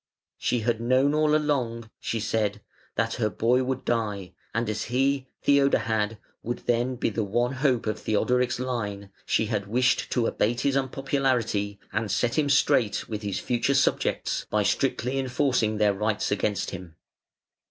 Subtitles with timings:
[0.39, 2.61] "She had known all along", she said,
[2.95, 7.85] "that her boy would die, and as he, Theodahad, would then be the one hope
[7.85, 13.21] of Theodoric's line, she had wished to abate his unpopularity and set him straight with
[13.21, 16.95] his future subjects by strictly enforcing their rights against him.